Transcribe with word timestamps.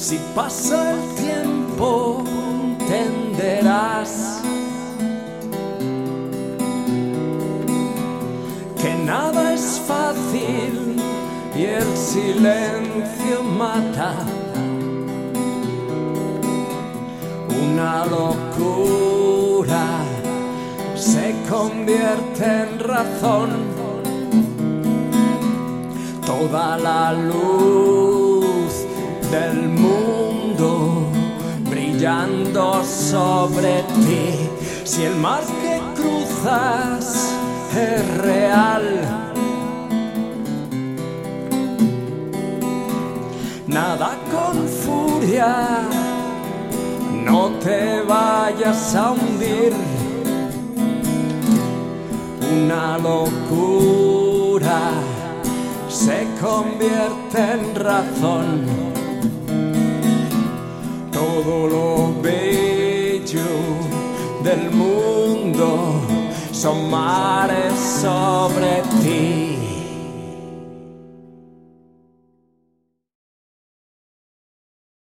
Si 0.00 0.18
pasa 0.34 0.92
el 0.92 1.00
tiempo, 1.14 2.24
entenderás 2.80 4.40
que 8.80 8.94
nada 9.04 9.52
es 9.52 9.78
fácil 9.86 10.96
y 11.54 11.64
el 11.64 11.96
silencio 11.96 13.42
mata. 13.58 14.14
Una 17.62 18.06
locura 18.06 19.86
se 20.96 21.34
convierte 21.46 22.44
en 22.44 22.78
razón. 22.78 23.50
Toda 26.24 26.78
la 26.78 27.12
luz 27.12 27.99
del 29.30 29.68
mundo 29.68 31.06
brillando 31.68 32.82
sobre 32.84 33.82
ti. 34.04 34.48
Si 34.84 35.04
el 35.04 35.14
mar 35.16 35.42
que 35.62 35.80
cruzas 35.94 37.32
es 37.72 38.18
real, 38.18 38.82
nada 43.68 44.18
con 44.32 44.66
furia, 44.66 45.78
no 47.24 47.50
te 47.60 48.02
vayas 48.02 48.96
a 48.96 49.12
hundir. 49.12 49.72
Una 52.52 52.98
locura 52.98 54.90
se 55.88 56.26
convierte 56.40 57.38
en 57.52 57.74
razón. 57.76 58.99
Todo 61.42 61.66
lo 61.68 62.20
bello 62.20 63.40
del 64.44 64.70
mundo 64.72 66.02
son 66.52 66.90
mares 66.90 67.72
sobre 68.02 68.82
ti. 69.00 69.59